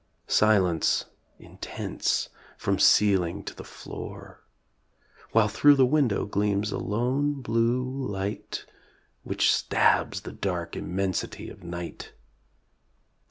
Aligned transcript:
Silence 0.25 1.05
intense 1.37 2.29
from 2.57 2.79
ceiling 2.79 3.43
to 3.43 3.53
the 3.55 3.63
floor; 3.63 4.41
While 5.31 5.47
through 5.47 5.75
the 5.75 5.85
window 5.85 6.25
gleams 6.25 6.71
a 6.71 6.79
lone 6.79 7.39
blue 7.39 7.83
light 7.85 8.65
Which 9.21 9.53
stabs 9.53 10.21
the 10.21 10.31
dark 10.33 10.75
immensity 10.75 11.51
of 11.51 11.63
night. 11.63 12.13